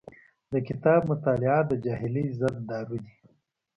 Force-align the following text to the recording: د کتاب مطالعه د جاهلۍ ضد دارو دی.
د 0.51 0.53
کتاب 0.67 1.01
مطالعه 1.11 1.59
د 1.67 1.71
جاهلۍ 1.85 2.25
ضد 2.39 2.55
دارو 2.69 2.97
دی. 3.03 3.13